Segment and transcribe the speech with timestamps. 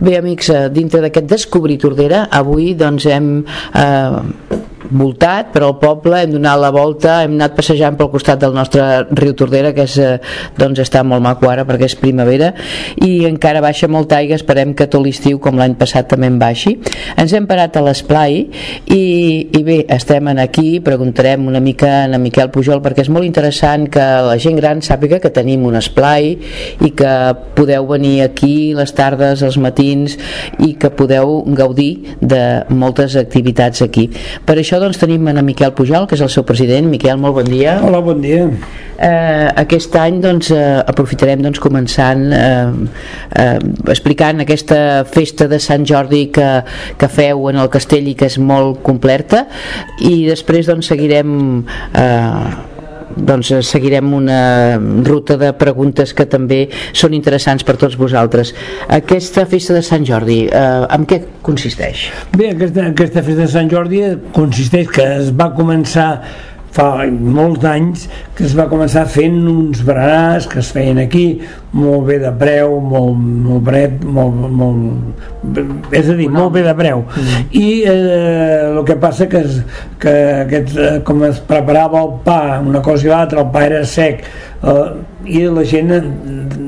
[0.00, 3.44] Bé, amics, eh, dintre d'aquest Descobrir Tordera, avui doncs hem
[3.74, 4.61] eh,
[4.98, 8.82] voltat per al poble, hem donat la volta, hem anat passejant pel costat del nostre
[9.10, 10.18] riu Tordera, que és, eh,
[10.58, 12.52] doncs està molt maco ara perquè és primavera,
[13.00, 16.76] i encara baixa molta aigua, esperem que tot l'estiu, com l'any passat, també en baixi.
[17.16, 18.42] Ens hem parat a l'esplai
[18.86, 19.02] i,
[19.52, 23.88] i bé, estem en aquí, preguntarem una mica a Miquel Pujol, perquè és molt interessant
[23.92, 26.36] que la gent gran sàpiga que tenim un esplai
[26.82, 27.12] i que
[27.56, 30.18] podeu venir aquí les tardes, els matins,
[30.60, 34.08] i que podeu gaudir de moltes activitats aquí.
[34.46, 36.88] Per això doncs tenim en Miquel Pujol, que és el seu president.
[36.90, 37.78] Miquel, molt bon dia.
[37.86, 38.46] Hola, bon dia.
[39.02, 42.72] Eh, aquest any doncs, eh, aprofitarem doncs, començant eh,
[43.42, 43.58] eh,
[43.94, 46.50] explicant aquesta festa de Sant Jordi que,
[46.98, 49.46] que feu en el castell i que és molt completa
[50.02, 51.64] i després doncs, seguirem
[51.98, 52.71] eh,
[53.16, 58.54] doncs seguirem una ruta de preguntes que també són interessants per tots vosaltres.
[58.88, 60.62] Aquesta festa de Sant Jordi, eh,
[60.96, 62.08] en què consisteix?
[62.36, 66.08] Bé, aquesta, aquesta festa de Sant Jordi consisteix que es va començar
[66.72, 68.06] fa molts anys
[68.36, 71.26] que es va començar fent uns berenars que es feien aquí
[71.76, 75.52] molt bé de preu molt, molt bret molt, molt,
[75.92, 77.44] és a dir, molt bé de preu mm.
[77.60, 79.60] i eh, el que passa que, es,
[80.02, 83.84] que aquest, eh, com es preparava el pa una cosa i l'altra, el pa era
[83.88, 84.84] sec eh,
[85.28, 85.92] i la gent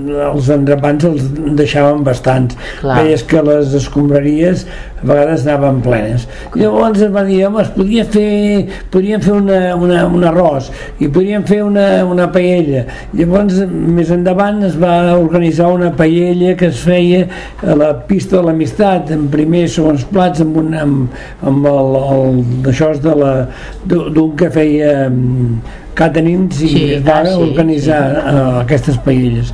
[0.05, 2.57] els entrepans els deixaven bastants.
[2.81, 2.99] Clar.
[3.03, 4.65] veies que les escombraries
[5.03, 6.27] a vegades anaven plenes.
[6.57, 10.71] Llavors es va dir, home, es podia fer podríem fer una, una, un arròs
[11.03, 12.85] i podríem fer una, una paella.
[13.17, 17.25] Llavors més endavant es va organitzar una paella que es feia
[17.63, 22.43] a la pista de l'amistat en primers segons plats amb, un, amb, amb el, el,
[22.73, 23.33] això de la
[23.89, 24.93] d'un que feia
[25.99, 28.23] caterings i sí, es va ah, sí, organitzar sí.
[28.35, 29.53] Uh, aquestes paelles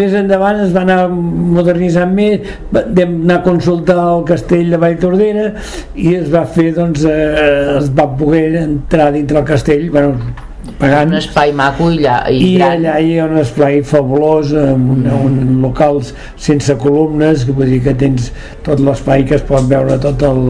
[0.00, 5.48] més endavant es va anar modernitzant més vam anar a consultar el castell de Valltordera
[5.96, 10.46] i es va fer doncs eh, es va poder entrar dintre el castell bueno,
[10.78, 11.12] pagant.
[11.12, 12.76] Un espai maco i, allà, i, I gran.
[12.76, 17.82] allà hi ha un espai fabulós, amb un, un locals sense columnes, que vull dir
[17.86, 18.30] que tens
[18.66, 20.44] tot l'espai que es pot veure tot el,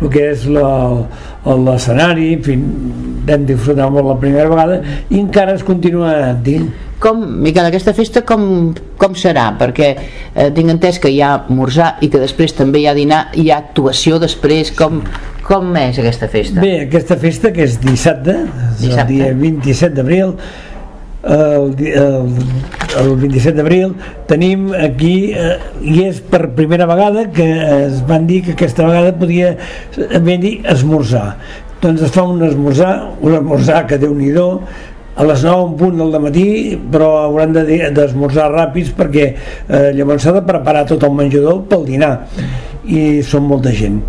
[0.00, 2.60] el que és l'escenari, en fi,
[3.30, 6.70] vam disfrutar molt la primera vegada i encara es continua anant
[7.00, 9.46] com, Miquel, aquesta festa com, com serà?
[9.56, 13.22] Perquè eh, tinc entès que hi ha morzar i que després també hi ha dinar,
[13.32, 15.00] hi ha actuació després, com,
[15.50, 16.62] com és aquesta festa?
[16.62, 18.36] Bé, aquesta festa que és dissabte,
[18.78, 19.06] dissabte.
[19.06, 20.36] el dia 27 d'abril,
[21.22, 22.28] el, el,
[23.00, 23.90] el 27 d'abril
[24.30, 27.48] tenim aquí eh, i és per primera vegada que
[27.84, 29.50] es van dir que aquesta vegada podia
[30.24, 31.34] ben dir esmorzar
[31.82, 34.32] doncs es fa un esmorzar un esmorzar que déu nhi
[35.20, 36.46] a les 9 en punt del matí
[36.90, 41.84] però hauran d'esmorzar de, ràpids perquè eh, llavors s'ha de preparar tot el menjador pel
[41.84, 42.14] dinar
[42.86, 44.00] i són molta gent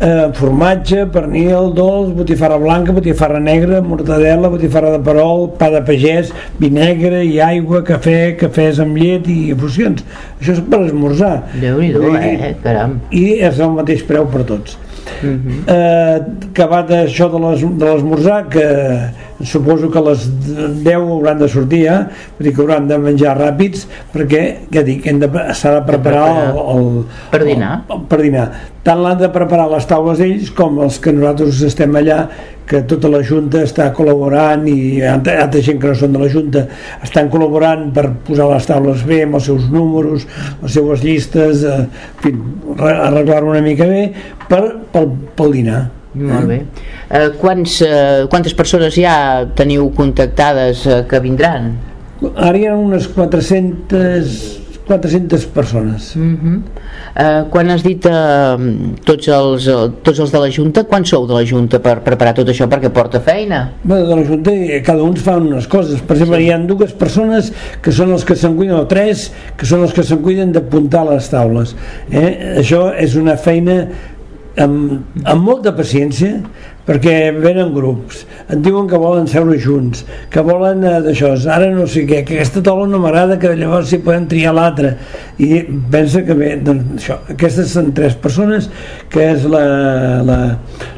[0.00, 6.32] eh, formatge, pernil, dolç, botifarra blanca, botifarra negra, mortadela, botifarra de perol, pa de pagès,
[6.60, 10.04] vi negre i aigua, cafè, cafès amb llet i infusions.
[10.40, 11.36] Això és per esmorzar.
[11.60, 13.00] Déu-n'hi-do, eh, caram.
[13.10, 14.78] I és el mateix preu per tots.
[15.22, 15.40] Uh mhm.
[15.46, 15.74] -huh.
[15.74, 18.66] eh, acabat això de l'esmorzar, que
[19.44, 20.26] suposo que a les
[20.84, 21.98] 10 hauran de sortir ja,
[22.38, 24.42] vull dir que hauran de menjar ràpids perquè,
[24.72, 26.90] ja dic, s'ha de preparar el, el,
[27.32, 27.72] per dinar.
[27.90, 28.46] el, per dinar.
[28.86, 32.20] Tant l'han de preparar les taules ells com els que nosaltres estem allà
[32.66, 36.64] que tota la Junta està col·laborant i altra gent que no són de la Junta
[37.04, 40.26] estan col·laborant per posar les taules bé amb els seus números,
[40.62, 42.34] les seues llistes eh, en fi,
[42.80, 44.08] arreglar-ho una mica bé
[44.48, 44.64] per,
[44.94, 45.84] pel, pel dinar
[46.18, 46.60] molt bé.
[47.10, 51.74] Eh, quants, eh, quantes persones ja teniu contactades eh, que vindran?
[52.34, 54.56] Ara hi ha unes 400,
[54.86, 56.14] 400 persones.
[56.16, 56.60] Uh -huh.
[57.14, 58.56] eh, quan has dit eh,
[59.04, 59.68] tots, els,
[60.02, 62.68] tots els de la Junta, quan sou de la Junta per preparar tot això?
[62.68, 63.72] Perquè porta feina.
[63.82, 66.00] Bé, de la Junta eh, cada un fa unes coses.
[66.00, 66.44] Per exemple, sí.
[66.44, 67.52] hi ha dues persones
[67.82, 71.04] que són els que se'n cuiden, o tres, que són els que se'n cuiden d'apuntar
[71.10, 71.76] les taules.
[72.10, 72.56] Eh?
[72.58, 73.88] Això és una feina
[74.62, 76.40] amb, amb molta paciència
[76.86, 78.24] perquè venen grups.
[78.46, 82.38] Et diuen que volen seure junts que volen eh, d'això, ara no sé què que
[82.38, 84.94] aquesta taula no m'agrada, que llavors s'hi poden triar l'altra
[85.42, 88.70] i pensa que bé, doncs això, aquestes són tres persones
[89.12, 89.64] que és la,
[90.26, 90.38] la,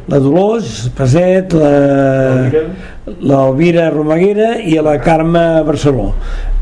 [0.09, 1.73] la Dolors Paset la,
[3.25, 3.89] l'Alvira.
[3.95, 6.13] Romaguera i la Carme Barceló.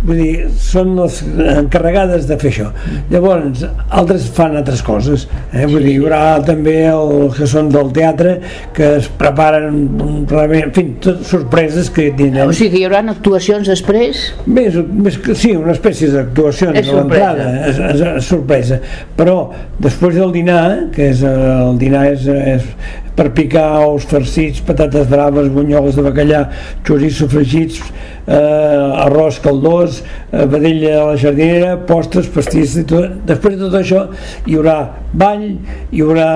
[0.07, 1.19] Vull dir, són les
[1.57, 2.67] encarregades de fer això.
[3.11, 5.65] Llavors, altres fan altres coses eh?
[5.67, 8.37] vull dir, hi haurà també el que són del teatre
[8.77, 13.03] que es preparen un, en fi, tot, sorpreses que tenen o sigui que hi haurà
[13.13, 14.23] actuacions després?
[14.47, 18.81] Més, més que sí, una espècie d'actuacions a l'entrada és, és, és, sorpresa.
[19.17, 19.39] Però
[19.83, 20.63] després del dinar
[20.95, 22.71] que és, el dinar és, és
[23.17, 26.43] per picar ous farcits, patates braves, bunyoles de bacallà,
[26.85, 27.81] xoriços fregits,
[28.27, 30.03] eh, arròs caldós,
[30.33, 33.25] eh, vedella a la jardinera, postres, pastisses, i tot.
[33.27, 34.05] després de tot això
[34.47, 34.77] hi haurà
[35.13, 35.47] ball,
[35.91, 36.31] hi haurà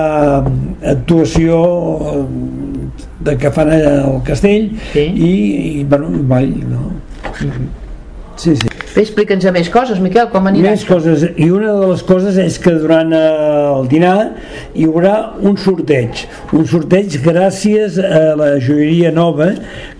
[0.95, 1.61] actuació
[2.13, 2.25] eh,
[3.21, 5.05] de que fan allà al castell sí.
[5.05, 5.33] i,
[5.81, 6.91] i bueno, ball, no?
[8.41, 8.70] Sí, sí.
[8.91, 12.57] Bé, explica'ns més coses, Miquel, com anirà Més coses, i una de les coses és
[12.59, 14.15] que durant el dinar
[14.75, 15.13] hi haurà
[15.47, 16.25] un sorteig,
[16.57, 19.53] un sorteig gràcies a la joieria nova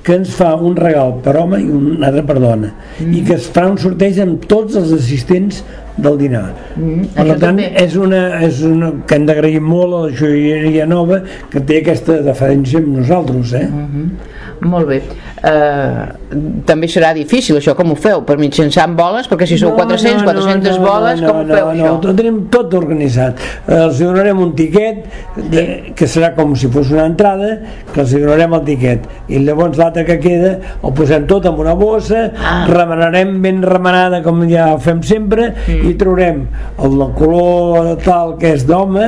[0.04, 3.14] que ens fa un regal per home i un altre per dona, mm.
[3.16, 5.62] i que es farà un sorteig amb tots els assistents
[6.02, 6.50] del dinar.
[6.76, 7.70] Mm, per tant, també.
[7.80, 11.22] és una, és una que hem d'agrair molt a la joieria nova
[11.52, 13.68] que té aquesta deferència amb nosaltres, eh?
[13.70, 15.00] Mm -hmm molt bé.
[15.42, 18.22] Uh, també serà difícil això, com ho feu?
[18.28, 19.30] Per mitjançant boles?
[19.32, 21.94] Perquè si sou no, 400, no, 400 no, boles, no, com ho feu no, això?
[22.06, 23.42] No, tenim tot organitzat.
[23.66, 25.04] Uh, els donarem un tiquet
[25.52, 25.66] de,
[25.98, 27.56] que serà com si fos una entrada,
[27.92, 29.10] que els donarem el tiquet.
[29.32, 32.56] I llavors l'altre que queda el posem tot en una bossa, ah.
[32.70, 35.90] remenarem ben remenada com ja fem sempre mm.
[35.90, 36.44] i traurem
[36.86, 39.08] el color tal que és d'home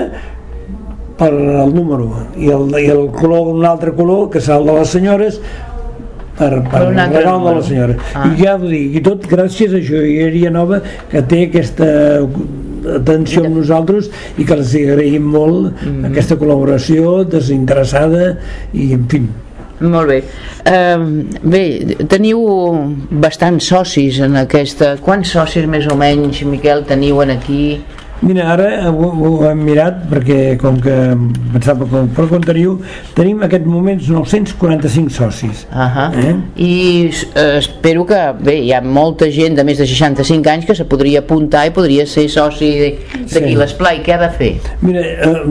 [1.23, 4.79] per al número i el, i el color un altre color que serà el de
[4.79, 5.39] les senyores
[6.37, 8.27] per, per el regal de la senyora ah.
[8.27, 10.81] i ja ho dic, i tot gràcies a Joieria Nova
[11.11, 11.87] que té aquesta
[12.97, 16.11] atenció amb nosaltres i que els agraïm molt mm -hmm.
[16.11, 18.37] aquesta col·laboració desinteressada
[18.73, 19.23] i en fi
[19.83, 20.23] molt bé.
[20.63, 21.63] Uh, bé,
[22.07, 22.39] teniu
[23.09, 24.93] bastants socis en aquesta...
[25.03, 27.81] Quants socis més o menys, Miquel, teniu en aquí?
[28.23, 30.93] Mira, ara ho, ho hem mirat perquè com que
[31.51, 32.77] pensava que per com teniu,
[33.17, 35.65] tenim en aquest moment 945 socis.
[35.67, 36.07] Uh -huh.
[36.23, 36.35] eh?
[36.55, 40.75] I eh, espero que, bé, hi ha molta gent de més de 65 anys que
[40.75, 42.69] se podria apuntar i podria ser soci
[43.33, 43.55] d'aquí sí.
[43.55, 44.01] l'esplai.
[44.05, 44.53] Què ha de fer?
[44.81, 45.41] Mira, eh,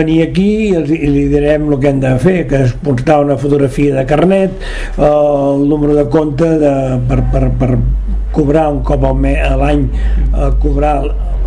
[0.00, 3.36] venir aquí i, i li direm el que hem de fer, que és portar una
[3.36, 4.50] fotografia de carnet,
[4.98, 6.74] eh, el número de compte de,
[7.08, 7.78] per, per, per
[8.32, 9.12] cobrar un cop a
[9.56, 10.96] l'any eh, cobrar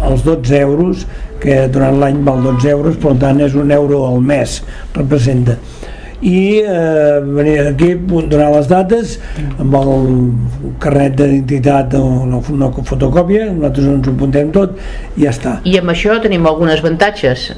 [0.07, 1.05] els 12 euros
[1.43, 4.59] que durant l'any val 12 euros per tant és un euro al mes
[4.95, 5.57] representa
[6.21, 9.17] i eh, venir aquí donar les dates
[9.59, 9.91] amb el
[10.83, 14.75] carnet d'identitat o una, una fotocòpia nosaltres ens ho apuntem tot
[15.15, 15.55] i ja està.
[15.63, 17.49] I amb això tenim algunes avantatges.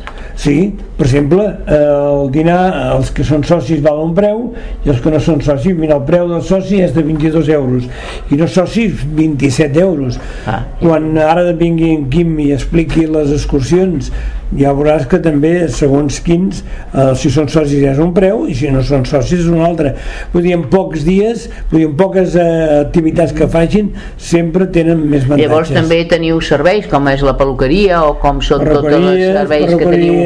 [0.42, 0.56] Sí,
[0.98, 2.62] per exemple eh, el dinar,
[2.98, 4.44] els que són socis val un preu
[4.86, 7.90] i els que no són socis mira, el preu del soci és de 22 euros
[8.32, 10.20] i no socis 27 euros.
[10.46, 10.62] Ah.
[10.80, 14.10] quan ara vingui en Quim i expliqui les excursions
[14.58, 18.72] ja veuràs que també segons quins eh, si són socis és un preu i si
[18.74, 19.94] no són socis és un altre.
[20.34, 22.46] Vull dir, en pocs dies, vull dir, en poques eh,
[22.82, 25.48] activitats que facin sempre tenen més avantatges.
[25.48, 29.90] Llavors també teniu serveis com és la peluqueria o com són tots els serveis que
[29.96, 30.20] teniu?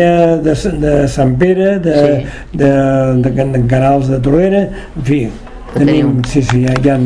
[0.46, 2.52] de, de Sant Pere de, sí.
[2.58, 5.22] de, de, de, de Canals de Torrera en fi,
[5.76, 7.00] tenim, sí, sí, hi ha, hi ha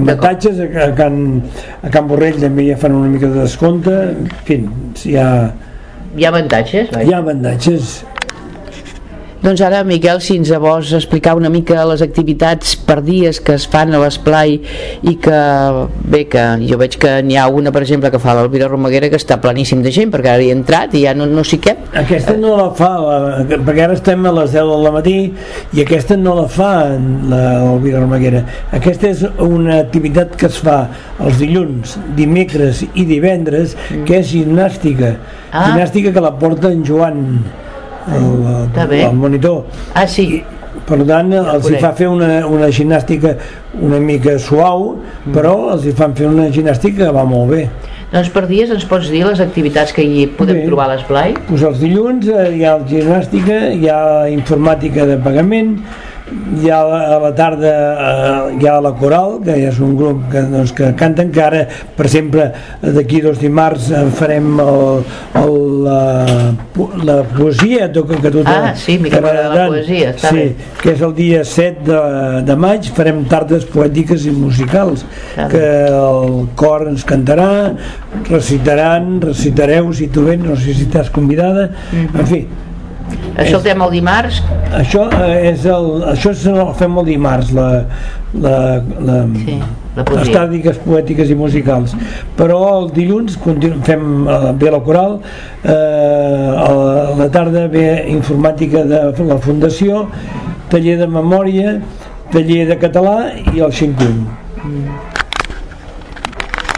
[0.00, 0.60] avantatges.
[0.60, 1.18] A, a, Can,
[1.82, 3.96] a Can Borrell també ja fan una mica de descompte.
[4.12, 4.62] En fi,
[5.10, 5.26] hi ha
[6.16, 6.88] hi ha avantatges?
[6.98, 8.00] Hi ha avantatges.
[9.40, 13.64] Doncs ara, Miquel, si ens vols explicar una mica les activitats per dies que es
[13.72, 14.58] fan a l'esplai
[15.00, 15.38] i que,
[16.12, 19.16] bé, que jo veig que n'hi ha una, per exemple, que fa l'Alvira Romaguera que
[19.16, 21.72] està planíssim de gent, perquè ara hi ha entrat i ja no, no sé què.
[22.02, 25.16] Aquesta no la fa, la, perquè ara estem a les 10 del matí
[25.72, 26.74] i aquesta no la fa
[27.32, 28.44] l'Alvira Romaguera.
[28.76, 30.82] Aquesta és una activitat que es fa
[31.16, 34.04] els dilluns, dimecres i divendres, mm.
[34.04, 35.14] que és gimnàstica.
[35.48, 35.70] Ah.
[35.70, 37.24] Gimnàstica que la porta en Joan
[38.08, 39.64] el, el monitor
[39.94, 40.42] ah sí I,
[40.86, 43.34] per tant ja els hi fa fer una, una gimnàstica
[43.80, 45.32] una mica suau mm.
[45.34, 47.64] però els hi fan fer una gimnàstica que va molt bé
[48.10, 50.66] doncs per dies ens pots dir les activitats que hi podem bé.
[50.66, 51.34] trobar a l'esplai?
[51.46, 54.00] Pues els dilluns eh, hi ha el gimnàstica, hi ha
[54.34, 55.76] informàtica de pagament,
[56.30, 60.42] hi ha a la tarda eh, hi ha la coral que és un grup que,
[60.50, 61.62] doncs, que canten que ara
[61.96, 62.48] per exemple
[62.82, 65.02] d'aquí dos dimarts eh, farem el,
[65.42, 66.54] el, la,
[67.04, 70.46] la poesia que, que tu ah, sí, que la poesia sí, bé.
[70.82, 72.00] que és el dia 7 de,
[72.46, 75.90] de maig farem tardes poètiques i musicals està que bé.
[76.00, 77.50] el cor ens cantarà
[78.30, 82.20] recitaran, recitareu si tu vens, no sé si estàs convidada mm -hmm.
[82.20, 82.42] en fi
[83.36, 84.40] això el fem el dimarts?
[84.76, 87.68] Això eh, és el, això és el fem el dimarts, la,
[88.34, 88.56] la,
[89.08, 89.56] la, sí,
[89.96, 91.94] la tàrdiques poètiques i musicals.
[92.38, 93.38] Però el dilluns
[93.86, 95.18] fem eh, bé la coral,
[95.64, 96.70] eh, a
[97.18, 100.06] la tarda ve informàtica de la Fundació
[100.70, 101.78] taller de memòria,
[102.32, 103.16] taller de català
[103.54, 104.22] i el xincuny.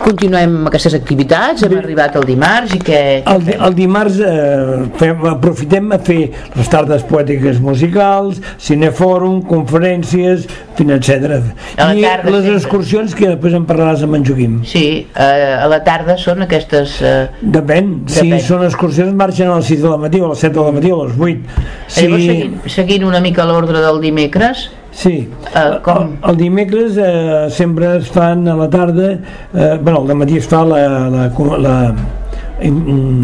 [0.02, 2.98] Continuem amb aquestes activitats, hem arribat el dimarts i què...
[3.30, 6.18] El, di- el dimarts eh, fem, aprofitem a fer
[6.56, 10.48] les tardes poètiques musicals, cinefòrum, conferències,
[10.82, 11.38] etc.
[11.78, 12.56] A la I tarda les sempre.
[12.58, 14.58] excursions que després en parlaràs amb en Joaquim.
[14.66, 16.98] Sí, eh, a la tarda són aquestes...
[17.06, 18.42] Eh, Depèn, si Depèn.
[18.50, 20.74] són excursions marxen a les 6 de la matí o a les 7 de la
[20.80, 21.58] matí o a les 8.
[21.86, 22.06] sí.
[22.08, 25.96] Llavors, seguint, seguint una mica l'ordre del dimecres, Sí, Eh, com?
[26.22, 29.12] el, el dimecres eh, sempre es fan a la tarda,
[29.54, 31.76] eh, bueno, al matí es fa la, la, la, la,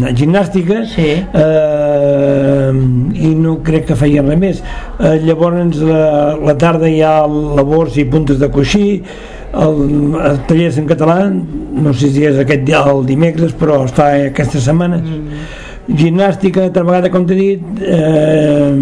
[0.01, 1.11] la gimnàstica Sí.
[1.33, 2.71] eh,
[3.21, 4.61] i no crec que feien res més
[4.99, 8.85] eh, llavors la, la tarda hi ha labors i puntes de coixí
[9.53, 9.79] el,
[10.19, 14.11] el tallers en català no sé si és aquest dia el dimecres però es fa
[14.29, 15.41] aquesta setmana Mm.
[15.97, 18.75] Gimnàstica, altra vegada com t'he dit eh,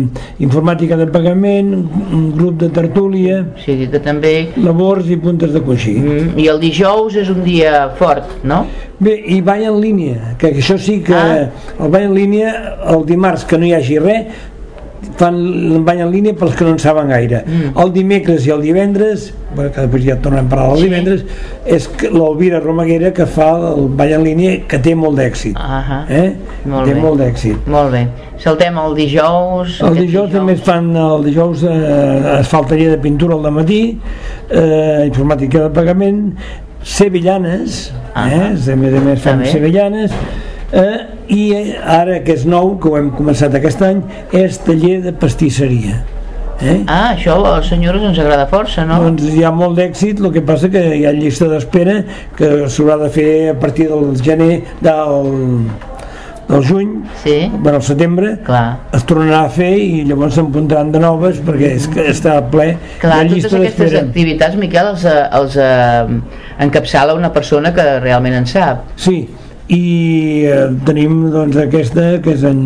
[0.44, 1.70] informàtica de pagament
[2.12, 4.34] un grup de tertúlia sigui que també...
[4.60, 8.66] labors i puntes de coixí Mm, I el dijous és un dia fort, no?
[9.00, 11.50] Bé, i ball en línia, que això sí que Ah.
[11.80, 12.52] el ball en línia,
[12.92, 14.26] el dimarts que no hi hagi res,
[15.18, 17.44] fan ball en línia pels que no en saben gaire.
[17.46, 17.74] Mm.
[17.82, 20.84] El dimecres i el divendres, bueno, que després ja tornem a parlar del Sí.
[20.90, 21.26] divendres,
[21.66, 25.56] és que l'Alvira Romaguera que fa el ball en línia que té molt d'èxit.
[25.58, 26.04] Ahà.
[26.10, 26.34] Eh?
[26.66, 27.02] Molt té bé.
[27.02, 27.68] molt d'èxit.
[27.68, 28.08] Molt bé.
[28.38, 29.80] Saltem el dijous...
[29.82, 33.34] El aquest dijous també es fan, el dijous eh, es fa el taller de pintura
[33.34, 33.98] al matí,
[34.50, 36.36] eh, informàtica de pagament,
[36.84, 38.30] sevillanes, Ah.
[38.30, 40.12] eh, a més a més fan sevillanes,
[40.72, 40.98] eh,
[41.30, 44.02] i eh, ara que és nou, que ho hem començat aquest any,
[44.36, 46.02] és taller de pastisseria.
[46.58, 46.80] Eh?
[46.90, 48.96] Ah, això a les senyores ens agrada força, no?
[49.04, 52.00] Doncs hi ha molt d'èxit, el que passa que hi ha llista d'espera
[52.38, 55.68] que s'haurà de fer a partir del gener del,
[56.50, 58.80] del juny, Sí, bueno, al setembre, clar.
[58.92, 62.72] es tornarà a fer i llavors se'n puntaran de noves perquè és que està ple
[63.04, 64.06] Clar, de totes llista aquestes d'espera.
[64.08, 66.22] activitats, Miquel, els, eh, els eh,
[66.66, 68.82] encapçala una persona que realment en sap.
[68.96, 69.28] Sí,
[69.74, 72.62] i eh, tenim doncs aquesta que és en,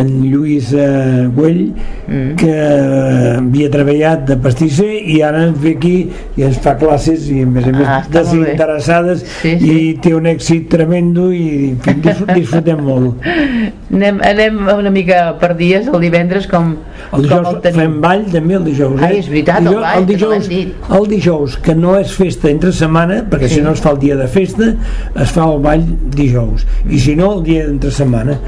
[0.00, 1.72] en Lluís eh, Güell
[2.06, 2.34] Mm.
[2.36, 5.92] que eh, havia treballat de pastisser i ara ens ve aquí
[6.36, 9.70] i ens fa classes i a més a més Ah, desinteressades Sí, sí.
[9.72, 11.72] i té un èxit tremendo i
[12.34, 13.24] disfrutem molt
[13.94, 17.80] Anem, anem una mica per dies, el divendres, com, el com dijous el tenim.
[17.80, 19.06] fem ball també el dijous eh?
[19.08, 22.12] Ai, és veritat, el Dijous- ball, el que no dijous, el dijous que no és
[22.20, 23.54] festa entre setmana perquè Sí.
[23.54, 24.74] si no es fa el dia de festa
[25.14, 25.84] es fa el ball
[26.14, 28.38] dijous i si no el dia d'entre setmana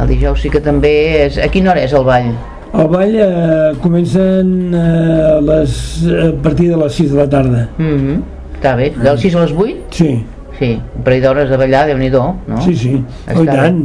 [0.00, 0.92] El dijous sí que també
[1.26, 1.38] és...
[1.38, 2.32] A quina hora és el ball?
[2.70, 5.72] el ball eh, comencen eh, a, les,
[6.06, 8.20] a partir de les 6 de la tarda Mm -hmm.
[8.60, 9.76] Està bé, del 6 a les 8?
[9.90, 10.24] sí,
[10.60, 12.36] Sí, un parell d'hores de ballar, déu nhi no?
[12.60, 13.52] sí, sí Està oh, i bé.
[13.56, 13.84] tant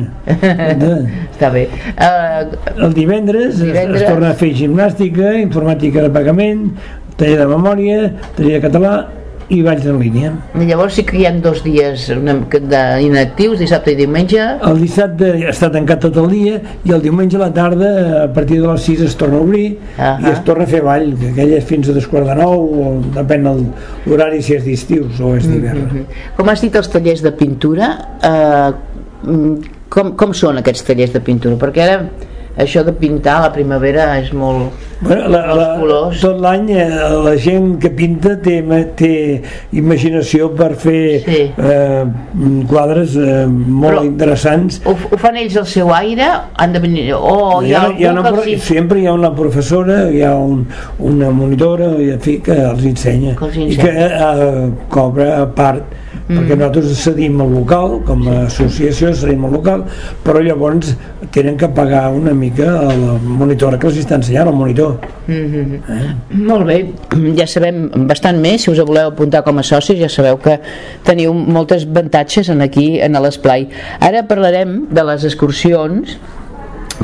[0.80, 1.70] De- Està bé.
[1.98, 4.02] Uh, el divendres, Divendres.
[4.02, 6.72] Es, es torna a fer gimnàstica informàtica de pagament
[7.16, 9.08] taller de memòria taller de català
[9.54, 13.98] i balls en línia llavors sí que hi ha dos dies de inactius, dissabte i
[14.00, 14.42] diumenge.
[14.66, 17.92] El dissabte està tancat tot el dia i el diumenge a la tarda,
[18.24, 19.66] a partir de les 6 es torna a obrir
[19.98, 20.16] Ahà.
[20.24, 22.66] i es torna a fer ball, que aquell és fins a dos quarts de nou
[22.66, 23.46] o depèn
[24.06, 25.86] l'horari si és d'estius o és d'hivern.
[25.86, 26.06] Mhm.
[26.38, 28.72] Com has dit els tallers de pintura, eh,
[29.90, 31.56] com, com són aquests tallers de pintura?
[31.62, 32.00] Perquè ara
[32.58, 34.72] això de pintar a la primavera és molt...
[35.02, 36.22] Bueno, la, la, colors.
[36.24, 36.86] tot l'any eh,
[37.26, 38.62] la gent que pinta té,
[38.96, 39.10] té
[39.76, 41.42] imaginació per fer Sí.
[41.52, 42.06] eh,
[42.70, 46.30] quadres eh, molt Però- interessants Ho, ho fan ells al seu aire?
[46.56, 47.06] Han de venir...
[47.18, 50.64] O hi ha, hi ha una, els sempre hi ha una professora, hi ha un,
[51.00, 53.84] una monitora i fi, que els ensenya, Que els i ensenya.
[53.84, 55.84] que eh, cobra a part
[56.28, 56.38] Mm.
[56.40, 59.84] perquè nosaltres cedim al local com a associació cedim al local
[60.26, 60.96] però llavors
[61.36, 65.34] tenen que pagar una mica a la monitora que els està ensenyant el monitor Mm
[65.34, 66.46] -hmm.
[66.46, 66.86] Molt bé,
[67.36, 70.60] ja sabem bastant més, si us voleu apuntar com a socis ja sabeu que
[71.04, 73.68] teniu moltes avantatges en aquí en l'esplai.
[74.00, 76.18] Ara parlarem de les excursions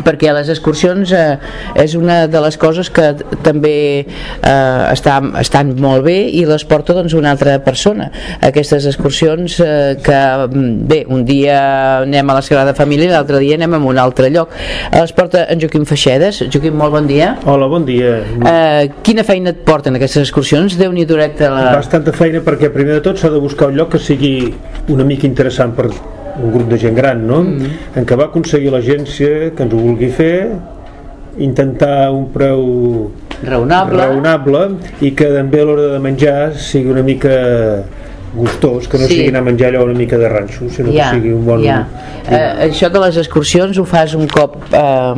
[0.06, 1.38] perquè les excursions eh,
[1.82, 3.12] és una de les coses que
[3.44, 8.10] també eh, està, estan molt bé i les porta doncs una altra persona
[8.42, 11.58] aquestes excursions eh, que mm, bé, un dia
[12.02, 14.56] anem a la Sagrada Família i l'altre dia anem a un altre lloc
[14.94, 18.16] les porta en Joaquim Feixedes Joaquim, molt bon dia Hola, bon dia.
[18.48, 20.78] eh, quina feina et porten aquestes excursions?
[20.80, 21.68] Déu-n'hi directe la...
[21.76, 24.34] Bastanta feina perquè primer de tot s'ha de buscar un lloc que sigui
[24.92, 25.90] una mica interessant per
[26.44, 27.42] un grup de gent gran, no?
[27.44, 27.98] Mm -hmm.
[28.00, 30.52] En què va aconseguir l'agència que ens ho vulgui fer,
[31.38, 33.12] intentar un preu
[33.44, 34.62] raonable raonable
[35.02, 37.32] i que també a l'hora de menjar sigui una mica
[38.34, 39.16] gustós, que no Sí.
[39.16, 41.64] sigui anar a menjar allò una mica de ranxo, sinó Ja, que sigui un bon...
[41.64, 41.88] ja.
[42.30, 45.14] Eh, això de les excursions ho fas un cop eh,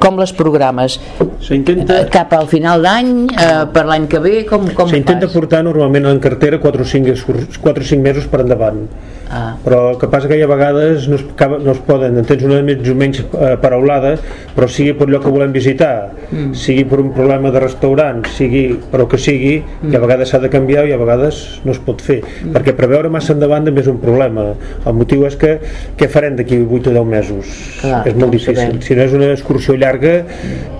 [0.00, 0.98] com les programes
[1.40, 5.62] S'intenta Eh, cap al final d'any eh, per l'any que ve com, com s'intenta portar
[5.66, 8.86] normalment en cartera 4 o 5, excurs- 4 o 5 mesos per endavant
[9.30, 11.24] ah, però el que passa que hi ha vegades no es,
[11.62, 14.14] no es poden, en tens una més o menys eh, paraulada,
[14.56, 16.52] però sigui per allò que volem visitar, mm.
[16.56, 19.92] sigui per un problema de restaurant, sigui per el que sigui, mm.
[19.92, 22.55] i a vegades s'ha de canviar i a vegades no es pot fer, mm.
[22.56, 24.48] Perquè preveure massa endavant també és un problema.
[24.86, 25.56] El motiu és que
[25.98, 27.52] què farem d'aquí 8 o 10 mesos?
[27.82, 28.56] Clar, és molt difícil.
[28.62, 28.80] sabem.
[28.86, 30.16] Si no és una excursió llarga,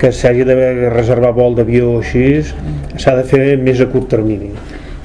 [0.01, 0.57] que s'hagi de
[0.95, 2.41] reservar vol d'avió o així,
[2.97, 4.53] s'ha de fer més a curt termini.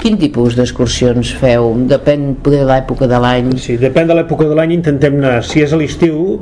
[0.01, 1.75] quin tipus d'excursions feu?
[1.85, 5.73] depèn de l'època de l'any Sí, depèn de l'època de l'any intentem anar, si és
[5.73, 6.39] a l'estiu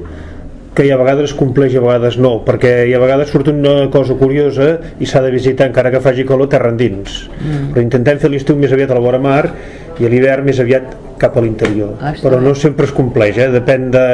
[0.76, 3.50] que hi ha vegades es compleix i a vegades no perquè hi ha vegades surt
[3.52, 4.70] una cosa curiosa
[5.04, 7.74] i s'ha de visitar encara que faci calor terra endins mm.
[7.74, 9.42] però intentem fer l'estiu més aviat a la vora mar
[10.00, 11.98] i a l'hivern més aviat cap a l'interior.
[12.00, 13.50] Ah, però no sempre es compleix eh?
[13.56, 14.06] depèn de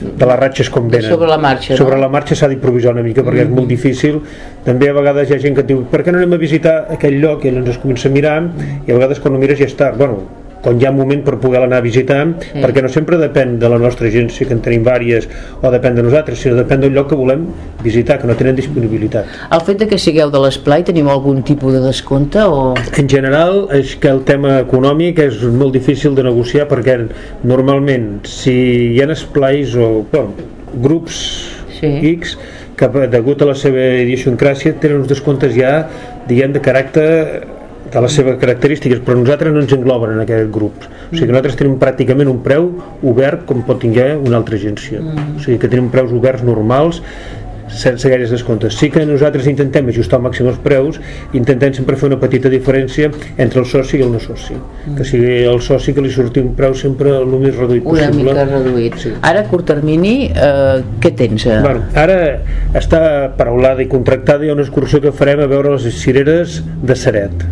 [0.00, 1.10] de les ratxes com venen.
[1.10, 2.00] sobre la marxa, sobre no?
[2.00, 4.20] la marxa s'ha d'improvisar una mica perquè és molt difícil.
[4.64, 7.18] També a vegades hi ha gent que diu per què no anem a visitar aquell
[7.20, 7.44] lloc?
[7.44, 8.38] I llavors es comença a mirar
[8.86, 10.22] i a vegades quan ho mires ja és tard bueno,
[10.62, 12.60] quan hi ha moment per poder anar a visitar Sí.
[12.60, 15.28] perquè no sempre depèn de la nostra agència que en tenim vàries
[15.62, 17.46] o depèn de nosaltres sinó depèn del lloc que volem
[17.82, 21.72] visitar que no tenen disponibilitat el fet de que sigueu de l'esplai teniu algun tipus
[21.72, 22.74] de descompte o...
[22.96, 26.98] En general, és que el tema econòmic és molt difícil de negociar perquè
[27.44, 28.52] normalment si
[28.94, 30.34] hi ha esplais o bueno,
[30.74, 31.88] grups Sí.
[32.20, 32.36] X
[32.76, 35.86] que degut a la seva idiosincràsia tenen uns descomptes ja
[36.28, 37.08] diguem de caràcter
[37.92, 40.86] de les seves característiques, però nosaltres no ens engloben en aquest grup.
[41.10, 42.70] O sigui que nosaltres tenim pràcticament un preu
[43.02, 45.02] obert com pot tinguer una altra agència.
[45.02, 47.02] O sigui que tenim preus oberts normals
[47.70, 48.74] sense gaires descomptes.
[48.74, 50.96] Sí que nosaltres intentem ajustar al màxim els preus
[51.30, 54.56] i intentem sempre fer una petita diferència entre el soci i el no soci.
[54.98, 58.24] Que sigui el soci que li surti un preu sempre el més reduït una possible.
[58.34, 59.12] mica reduït Sí.
[59.22, 61.46] ara a curt termini eh, què tens?
[61.46, 61.60] Eh?
[61.62, 62.18] Bueno, ara
[62.74, 66.96] està paraulada i contractada hi ha una excursió que farem a veure les cireres de
[66.96, 67.46] Saret.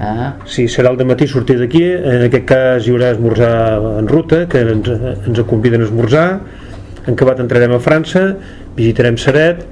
[0.00, 3.54] Ah, Sí, serà el matí sortir d'aquí, en aquest cas hi haurà esmorzar
[3.98, 4.92] en ruta, que ens,
[5.26, 6.28] ens conviden a esmorzar,
[7.06, 8.30] en acabat entrarem a França,
[8.76, 9.64] visitarem Saret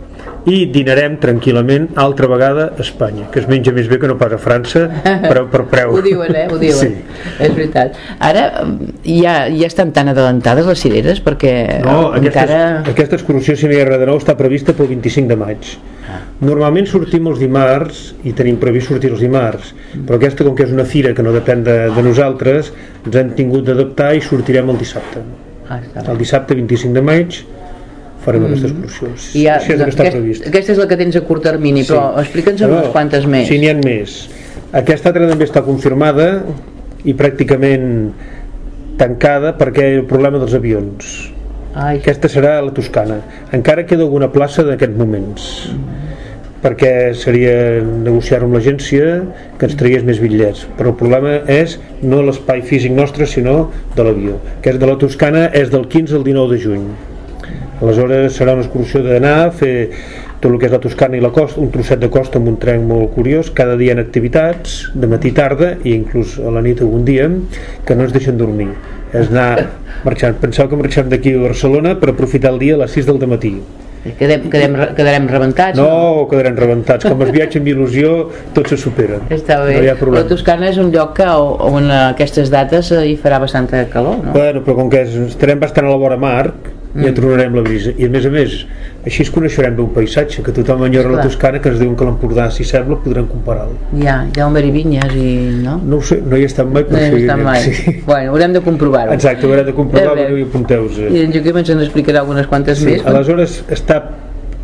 [0.46, 4.32] i dinarem tranquil·lament altra vegada a Espanya, que es menja més bé que no pas
[4.34, 4.84] a França
[5.30, 5.96] per, per preu.
[5.98, 6.46] ho diuen, eh?
[6.52, 6.78] Ho diuen.
[6.78, 7.32] Sí.
[7.42, 7.98] És veritat.
[8.22, 12.62] Ara eh, ja, ja estan tan adelantades les cireres perquè No, encara...
[12.86, 15.74] aquesta excursió, si no hi ha res de nou, està prevista pel 25 de maig.
[16.44, 19.70] Normalment sortim els dimarts i tenim previst sortir els dimarts,
[20.04, 22.68] però aquesta, com que és una fira que no depèn de, de nosaltres,
[23.06, 25.22] ens hem tingut d'adaptar i sortirem el dissabte.
[25.72, 27.38] Ah, El dissabte 25 de maig
[28.26, 29.08] farem aquesta excursió.
[29.40, 30.46] I ja, Així és que està aquest, previst.
[30.50, 33.48] aquesta és la que tens a curt termini, però explica'ns No, unes quantes més.
[33.48, 34.18] Sí, n'hi ha més.
[34.76, 36.28] Aquesta altra també està confirmada
[37.06, 37.88] i pràcticament
[39.00, 41.16] tancada perquè el problema dels avions.
[41.76, 43.22] Ai, Aquesta serà a la Toscana.
[43.56, 45.48] Encara queda alguna plaça d'aquests moments
[46.66, 49.20] perquè seria negociar amb l'agència
[49.58, 50.64] que ens tragués més bitllets.
[50.74, 54.96] Però el problema és no l'espai físic nostre sinó de l'avió que és de la
[54.98, 56.88] Toscana és del 15 al 19 de juny.
[57.76, 59.76] Aleshores serà una excursió d'anar a fer
[60.40, 62.58] tot el que és la Toscana i la costa un trosset de costa amb un
[62.60, 66.82] tren molt curiós cada dia en activitats, de matí tarda i inclús a la nit
[66.82, 67.30] algun dia
[67.86, 68.72] que no ens deixen dormir.
[69.14, 69.68] És anar
[70.04, 73.28] marxant, penseu que marxem d'aquí a Barcelona per aprofitar el dia a les 6 del
[73.30, 73.58] matí
[74.18, 75.78] quedem, quedem, quedarem rebentats?
[75.78, 77.08] no, quedarem rebentats.
[77.08, 78.14] Com es viatja amb il·lusió,
[78.56, 79.20] tot se supera.
[79.32, 79.76] Està bé.
[79.78, 80.24] No hi ha la.
[80.30, 81.28] Toscana és un lloc que,
[81.70, 84.34] on aquestes dates eh, hi farà bastanta calor, no?
[84.36, 86.52] Bueno, però com que estarem bastant a la vora mar,
[86.96, 87.14] ja Mm.
[87.14, 87.90] tornarem la brisa.
[87.98, 88.66] I a més a més,
[89.04, 91.22] així es coneixerem bé un paisatge, que tothom enyora la.
[91.22, 93.76] Toscana, que ens diuen que l'Empordà, si sembla, podran comparar-lo.
[94.02, 95.62] Ja, hi ha un i vinyes i...
[95.62, 95.80] no?
[95.84, 97.60] No ho sé, no hi he estat mai, No hi estat mai.
[97.62, 98.00] sí.
[98.06, 99.12] Bueno, haurem de comprovar-ho.
[99.12, 100.98] Exacte, haurem de comprovar, Eh, i apunteu-vos.
[100.98, 103.04] I en Joaquim ens en explicarà algunes quantes Sí, més.
[103.06, 104.02] aleshores està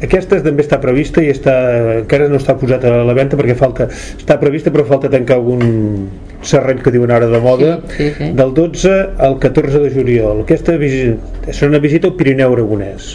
[0.03, 1.53] aquesta també està prevista i està,
[2.01, 3.87] encara no està posat a la venda perquè falta,
[4.19, 6.09] està prevista però falta tancar algun
[6.43, 8.31] serrell que diuen ara de moda Sí, sí, sí.
[8.39, 11.19] del 12 al 14 de juliol aquesta visita,
[11.53, 13.15] serà una visita al Pirineu Aragonès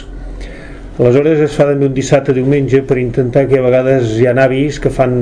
[0.98, 4.80] aleshores es fa també un dissabte diumenge per intentar que a vegades hi ha avis
[4.82, 5.14] que fan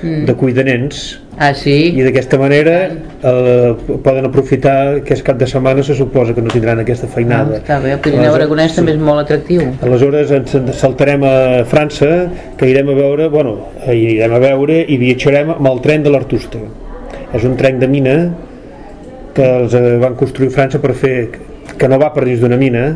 [0.00, 1.92] de cuida nens Ah, sí?
[1.92, 6.48] i d'aquesta manera eh, poden aprofitar que és cap de setmana se suposa que no
[6.48, 8.76] tindran aquesta Ah, feinada està bé, el Pirineu Aleshores, Aragonès sí.
[8.80, 9.66] també és molt atractiu.
[9.84, 11.34] Aleshores ens saltarem a
[11.68, 12.08] França,
[12.56, 13.52] que irem a veure, bueno,
[13.92, 16.62] irem a veure i viatjarem amb el tren de l'Artusta.
[17.36, 18.16] És un tren de mina
[19.36, 21.16] que els eh, van construir a França per fer
[21.76, 22.86] que no va per dins d'una mina,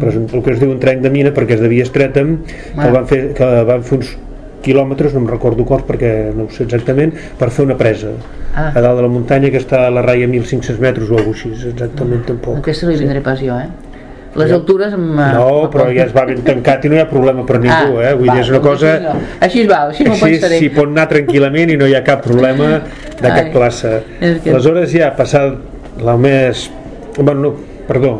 [0.00, 1.82] però és un- el que es diu un tren de mina perquè és de via
[1.84, 2.90] estreta, que Ah.
[2.90, 4.16] van fer, que van fer uns,
[4.62, 8.08] quilòmetres, no em recordo cor perquè no ho sé exactament, per fer una presa
[8.54, 8.72] Ah.
[8.74, 11.48] a dalt de la muntanya que està a la raia 1.500 metres o alguna cosa
[11.48, 12.58] així, exactament tampoc.
[12.58, 13.68] Aquesta no hi vindré pas jo, eh?
[14.36, 14.92] Les altures...
[14.94, 17.98] Amb, No, però ja es va ben tancat i no hi ha problema per ningú,
[18.00, 18.12] eh?
[18.14, 18.92] Vull va, dir, és una doncs cosa...
[18.94, 19.14] Així, no.
[19.40, 20.58] així va, així m'ho Així pensaré.
[20.60, 22.68] s'hi pot anar tranquil·lament i no hi ha cap problema
[23.20, 23.94] de cap classe.
[24.20, 25.56] que- Aleshores ja passat
[26.00, 26.70] el mes...
[27.18, 27.54] Bueno, no,
[27.88, 28.12] perdó,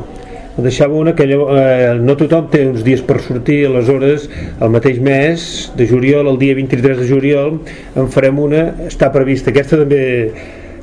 [0.59, 4.29] em deixava una que allò, eh, no tothom té uns dies per sortir, aleshores
[4.61, 5.45] el mateix mes
[5.79, 7.61] de juliol, el dia 23 de juliol,
[7.97, 10.03] en farem una, està prevista, aquesta també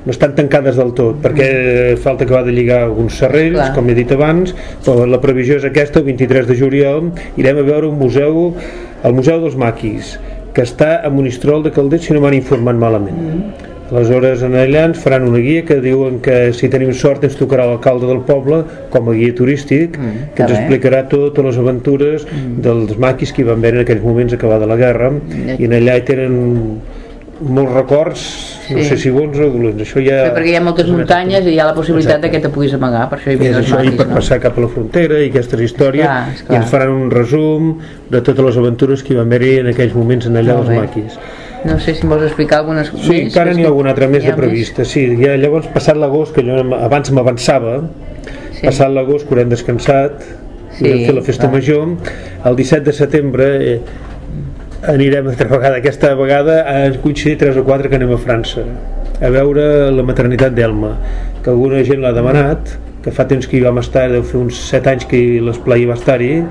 [0.08, 3.74] no estan tancades del tot perquè falta acabar de lligar alguns serrells Clar.
[3.76, 4.54] com he dit abans
[4.86, 8.54] però la previsió és aquesta, el 23 de juliol irem a veure un museu
[9.04, 10.14] el Museu dels Maquis
[10.56, 13.20] que està a Monistrol de Calders si no m'han informat malament
[13.92, 17.66] aleshores en allà ens faran una guia que diuen que si tenim sort ens tocarà
[17.70, 20.58] l'alcalde del poble com a guia turístic Mm, que ens bé.
[20.60, 24.76] explicarà totes les aventures dels maquis que hi van veure en aquells moments acabada la
[24.76, 25.12] guerra
[25.58, 26.38] i en allà hi tenen
[27.40, 28.22] molts records
[28.72, 28.84] no Sí.
[28.90, 31.60] sé si bons o dolents això ja Sí, perquè hi ha moltes muntanyes i hi
[31.60, 33.86] ha la possibilitat de que te puguis amagar, per això hi i els això, i
[33.86, 34.16] maquis, per no?
[34.16, 37.78] passar cap a la frontera i aquestes històries Clar, i ens faran un resum
[38.10, 40.76] de totes les aventures que hi van haver en aquells moments en allà dels bé.
[40.82, 41.20] maquis
[41.66, 43.22] No sé si em vols explicar algunes sí, més.
[43.32, 46.60] encara n'hi ha alguna altra més de prevista sí, ja, llavors passat l'agost que jo
[46.78, 47.80] abans m'avançava
[48.58, 48.66] Sí.
[48.66, 50.24] passat l'agost que haurem descansat
[50.78, 51.54] Sí, fer la festa clar.
[51.58, 51.88] major
[52.46, 53.80] el 17 de setembre eh,
[54.94, 58.64] anirem altra vegada aquesta vegada han coincidit 3 o 4 que anem a França
[59.22, 60.92] a veure la maternitat d'Elma
[61.44, 64.58] que alguna gent l'ha demanat que fa temps que hi vam estar deu fer uns
[64.70, 66.44] 7 anys que l'esplai va estar-hi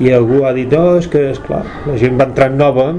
[0.00, 2.92] i algú ha dit, oh, és que esclar, la gent va entrar nova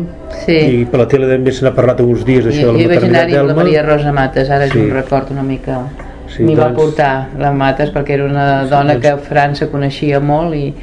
[0.45, 0.55] Sí.
[0.55, 2.95] i per la tele també se n'ha parlat uns dies I, d'això de jo la
[2.95, 4.71] maternitat amb la d'Elma Maria Rosa Mates, ara Sí.
[4.73, 4.79] sí.
[4.79, 5.79] em recordo una mica.
[6.27, 9.67] Sí, M'hi va doncs- portar la Mates perquè era una dona doncs- que a França
[9.71, 10.73] coneixia molt i,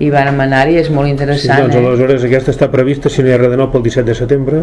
[0.00, 1.60] i vàrem anar-hi, és molt Sí, interessant.
[1.62, 1.78] doncs eh?
[1.86, 4.62] aleshores aquesta està prevista si no hi ha res de nou pel 17 de setembre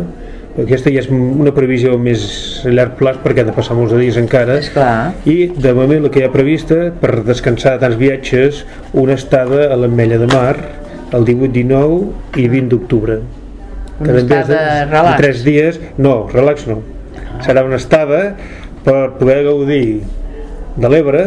[0.60, 4.18] aquesta ja és una previsió més a llarg plaç perquè ha de passar molts dies
[4.18, 5.14] encara És clar.
[5.26, 9.72] i de moment el que hi ha prevista per descansar de tants viatges una estada
[9.72, 10.56] a l'Ametlla de Mar
[11.12, 13.20] el 18, 19 i 20 d'octubre.
[14.02, 15.18] Una estada relax.
[15.18, 16.80] de 3 dies no, relax no.
[17.46, 18.22] Serà una estada
[18.86, 20.02] per poder gaudir
[20.78, 21.26] de l'Ebre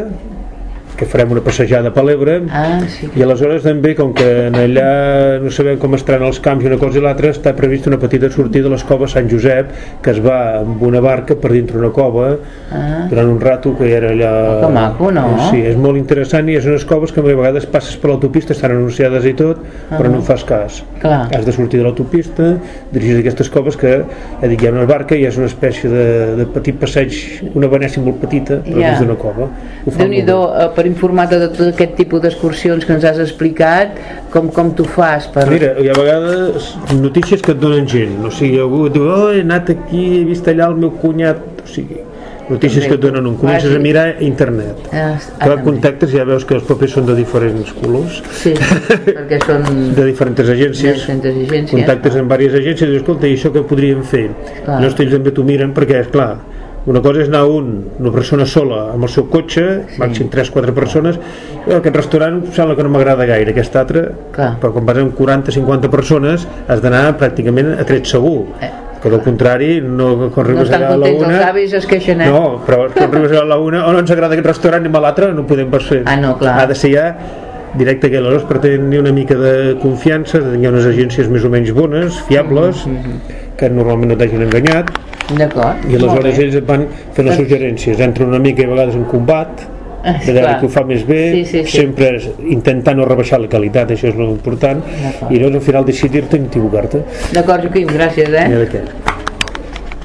[0.97, 3.09] que farem una passejada per l'Ebre Ah, sí.
[3.17, 6.79] i aleshores també, com que en allà no sabem com estaran els camps i una
[6.79, 9.71] cosa i l'altra, està prevista una petita sortida de les coves Sant Josep,
[10.03, 12.37] que es va amb una barca per dintre una cova
[12.75, 14.31] Ah, durant un rato que era allà...
[14.59, 15.25] Oh, que maco, no?
[15.51, 18.73] Sí, és molt interessant i és unes coves que a vegades passes per l'autopista, estan
[18.77, 20.83] anunciades i tot, però no en fas cas.
[21.01, 21.29] clar.
[21.35, 22.55] Has de sortir de l'autopista,
[22.93, 23.93] dirigir aquestes coves que,
[24.41, 26.05] ja dic, hi ha una barca i és una espècie de,
[26.41, 27.15] de petit passeig,
[27.55, 28.91] una venècia molt petita, però Ja.
[28.95, 29.49] dins d'una cova.
[29.87, 30.63] Déu-n'hi-do, bé.
[30.85, 33.97] Per informar-te de tot aquest tipus d'excursions que ens has explicat,
[34.33, 35.47] com, com tu fas per...
[35.49, 39.31] Mira, hi ha vegades notícies que et donen gent, o sigui, algú et diu, oh,
[39.33, 42.03] he anat aquí, he vist allà el meu cunyat, o sigui,
[42.51, 44.83] notícies que et donen un, comences a mirar internet.
[44.93, 45.63] Ah, Que també.
[45.71, 48.53] contactes ja veus que els papers són de diferents colors, Sí,
[49.09, 49.65] perquè són
[49.97, 51.71] de diferents agències, diferents agències.
[51.79, 54.27] contactes amb diverses agències i dius, escolta, i això què podríem fer?
[54.67, 54.83] Clar.
[54.83, 56.35] No ells també t'ho miren perquè, és clar,
[56.87, 57.69] una cosa és anar un,
[57.99, 60.01] una persona sola amb el seu cotxe, Sí.
[60.03, 61.19] màxim 3-4 persones
[61.67, 64.59] aquest restaurant sembla que no m'agrada gaire aquest altre, Clar.
[64.61, 68.71] però quan vas amb 40-50 persones has d'anar pràcticament a tret segur Eh.
[69.03, 71.87] que del contrari no, quan No arribes allà a la contents els una avis, es
[71.87, 72.27] queixen, eh?
[72.31, 75.01] no, però quan arribes a la una o no ens agrada aquest restaurant anem a
[75.01, 76.59] l'altre, no podem pas fer Ah, no, clar.
[76.61, 77.17] ha de ser ja
[77.75, 81.49] directe que aleshores per tenir una mica de confiança de tenir unes agències més o
[81.51, 83.44] menys bones, fiables Mm-hmm.
[83.57, 84.91] Que normalment no t'hagin enganyat
[85.39, 85.85] D'acord.
[85.89, 88.95] i aleshores Molt ells et van fent les suggerències entra una mica i a vegades
[88.99, 89.71] en combat
[90.07, 90.59] Ah, clar.
[90.61, 91.79] qui ho fa més bé Sí, sí, sí.
[91.79, 95.33] sempre és intentar no rebaixar la qualitat això és important D'acord.
[95.33, 97.01] i llavors al final decidir-te i equivocar-te
[97.33, 99.14] D'acord, Joaquim, gràcies, eh?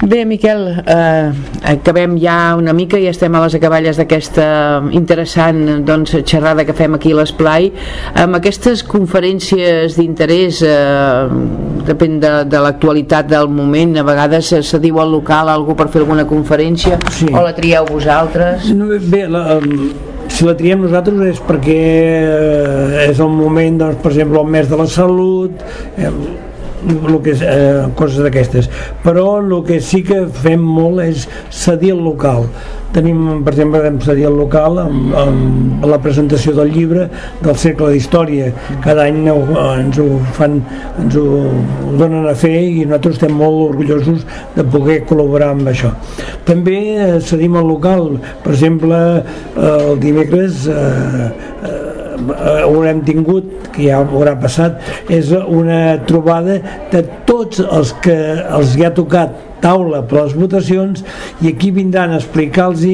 [0.01, 1.31] Bé, Miquel, eh,
[1.67, 4.45] acabem ja una mica i estem a les acaballes d'aquesta
[4.95, 7.67] interessant doncs, xerrada que fem aquí a l'Esplai.
[8.23, 11.27] Amb aquestes conferències d'interès, eh,
[11.91, 15.89] depèn de, de l'actualitat del moment, a vegades se, se diu al local algú per
[15.91, 17.27] fer alguna conferència Sí.
[17.33, 18.71] o la trieu vosaltres?
[18.71, 19.59] No, bé, la,
[20.31, 21.79] si la triem nosaltres és perquè
[22.23, 25.59] eh, és el moment, doncs, per exemple, el mes de la salut,
[25.99, 26.13] eh,
[26.87, 28.69] el que és, eh, coses d'aquestes.
[29.03, 32.47] Però el que sí que fem molt és cedir el local.
[32.89, 37.03] Tenim, per exemple, vam cedir el local amb, amb la presentació del llibre
[37.43, 38.49] del Cercle d'Història.
[38.81, 39.37] Cada any ho,
[39.75, 40.57] ens ho fan,
[40.97, 41.25] ens ho,
[41.85, 45.93] ho donen a fer i nosaltres estem molt orgullosos de poder col·laborar amb això.
[46.49, 51.29] També eh, cedim el local, per exemple, eh, el dimecres eh, eh,
[51.69, 51.88] eh,
[52.63, 54.79] haurem tingut, que ja haurà passat,
[55.09, 56.59] és una trobada
[56.91, 61.03] de tots els que els hi ha tocat taula per les votacions
[61.43, 62.85] i aquí vindran a explicar-los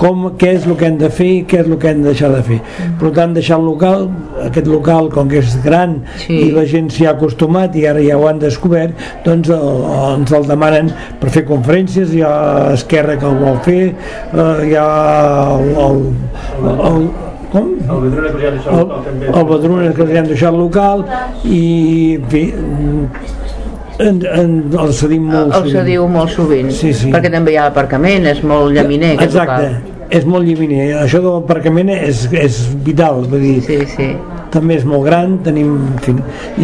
[0.00, 2.12] com, què és el que hem de fer i què és el que hem de
[2.12, 2.60] deixar de fer.
[3.00, 4.06] Per tant, deixar el local,
[4.46, 6.38] aquest local, com que és gran sí.
[6.46, 10.08] i la gent s'hi ha acostumat i ara ja ho han descobert, doncs el, el,
[10.20, 12.34] ens el demanen per fer conferències, hi ha
[12.74, 14.88] Esquerra que el vol fer, eh, hi ha
[15.58, 16.02] el, el,
[16.64, 17.08] el, el
[17.54, 17.72] com?
[17.86, 19.30] El Badruna que els han deixat local també.
[19.30, 21.06] El que els han deixat local
[21.44, 21.62] i
[22.18, 22.44] en fi,
[23.98, 27.10] en, en, el cedim molt el cediu molt sovint sí, sí.
[27.14, 30.06] perquè també hi ha aparcament, és molt llaminer exacte, local.
[30.18, 34.10] és molt llaminer això de l'aparcament és, és vital vull dir, sí, sí.
[34.54, 36.16] també és molt gran tenim, en fi,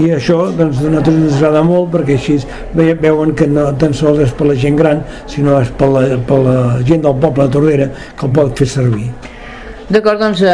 [0.02, 2.40] i això doncs, a nosaltres ens agrada molt perquè així
[2.74, 6.40] veuen que no tan sols és per la gent gran sinó és per la, per
[6.46, 9.10] la gent del poble de Tordera que el pot fer servir
[9.90, 10.50] D'acord, doncs eh,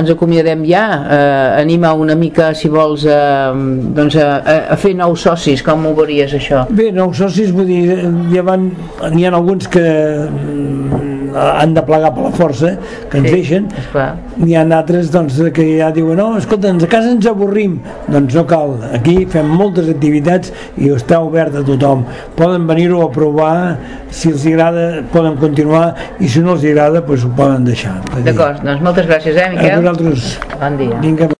[0.00, 0.84] ens acomiadem ja.
[1.12, 3.52] Eh, anima una mica, si vols, eh,
[3.98, 4.28] doncs a,
[4.72, 5.60] a fer nous socis.
[5.66, 6.64] Com ho veuries, això?
[6.72, 7.98] Bé, nous socis, vull dir,
[8.32, 8.70] ja van...
[9.12, 9.84] N'hi ha alguns que
[11.34, 12.74] han de plegar per la força
[13.10, 13.68] que ens sí, deixen.
[14.38, 17.78] n'hi ha altres doncs, que ja diuen no, escolta, a casa ens avorrim.
[18.08, 22.04] Doncs no cal, aquí fem moltes activitats i està obert a tothom.
[22.38, 23.54] Poden venir-ho a provar
[24.10, 27.98] si els agrada poden continuar i si no els agrada doncs ho poden deixar.
[28.18, 29.72] D'acord, doncs moltes gràcies eh Miquel?
[29.72, 30.38] a vosaltres.
[30.58, 31.02] Bon dia.
[31.02, 31.34] Vinga.